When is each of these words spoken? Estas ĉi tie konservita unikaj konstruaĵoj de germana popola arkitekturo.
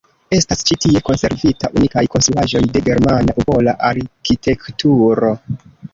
Estas 0.35 0.63
ĉi 0.67 0.77
tie 0.85 1.01
konservita 1.09 1.69
unikaj 1.81 2.03
konstruaĵoj 2.15 2.63
de 2.77 2.83
germana 2.89 3.37
popola 3.41 3.77
arkitekturo. 3.91 5.31